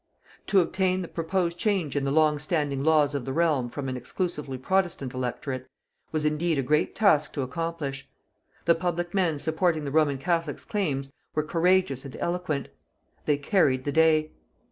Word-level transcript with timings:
To 0.47 0.61
obtain 0.61 1.03
the 1.03 1.07
proposed 1.07 1.59
change 1.59 1.95
in 1.95 2.05
the 2.05 2.11
long 2.11 2.39
standing 2.39 2.83
laws 2.83 3.13
of 3.13 3.23
the 3.23 3.31
realm 3.33 3.69
from 3.69 3.87
an 3.87 3.95
exclusively 3.95 4.57
Protestant 4.57 5.13
electorate, 5.13 5.67
was 6.11 6.25
indeed 6.25 6.57
a 6.57 6.63
great 6.63 6.95
task 6.95 7.33
to 7.33 7.43
accomplish. 7.43 8.09
The 8.65 8.73
public 8.73 9.13
men 9.13 9.37
supporting 9.37 9.85
the 9.85 9.91
Roman 9.91 10.17
Catholics' 10.17 10.65
claims 10.65 11.11
were 11.35 11.43
courageous 11.43 12.03
and 12.03 12.15
eloquent. 12.19 12.69
They 13.27 13.37
carried 13.37 13.83
the 13.83 13.91
day. 13.91 14.31